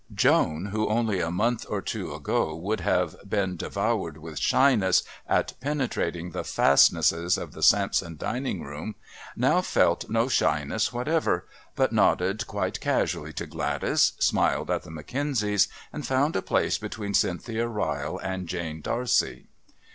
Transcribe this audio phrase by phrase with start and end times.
[0.15, 5.53] Joan, who only a month or two ago would have been devoured with shyness at
[5.59, 8.95] penetrating the fastnesses of the Sampson dining room,
[9.35, 11.45] now felt no shyness whatever
[11.75, 17.13] but nodded quite casually to Gladys, smiled at the McKenzies, and found a place between
[17.13, 19.49] Cynthia Ryle and Jane D'Arcy.